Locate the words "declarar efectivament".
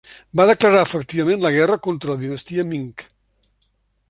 0.51-1.43